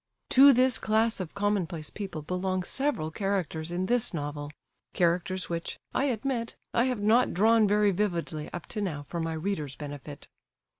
To 0.31 0.51
this 0.51 0.79
class 0.79 1.19
of 1.19 1.35
commonplace 1.35 1.91
people 1.91 2.23
belong 2.23 2.63
several 2.63 3.11
characters 3.11 3.69
in 3.71 3.85
this 3.85 4.15
novel;—characters 4.15 5.47
which—I 5.47 6.05
admit—I 6.05 6.85
have 6.85 7.01
not 7.01 7.35
drawn 7.35 7.67
very 7.67 7.91
vividly 7.91 8.51
up 8.51 8.65
to 8.73 8.81
now 8.81 9.03
for 9.03 9.19
my 9.19 9.33
reader's 9.33 9.75
benefit. 9.75 10.27